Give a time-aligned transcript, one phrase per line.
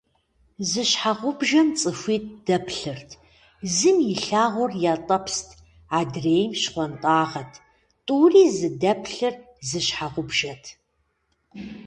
[0.69, 3.09] Зы щхьэгъубжэм цӏыхуитӏ дэплъырт.
[3.75, 5.49] Зым илъагъур ятӏэпст,
[5.99, 7.51] адрейм щхъуантӏагъэт.
[8.05, 9.35] Тӏури зыдэплъыр
[9.67, 10.63] зы щхьэгъубжэт…